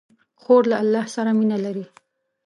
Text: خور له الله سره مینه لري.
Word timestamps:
خور 0.41 0.63
له 0.71 0.77
الله 0.83 1.03
سره 1.15 1.31
مینه 1.37 1.57
لري. 1.65 1.85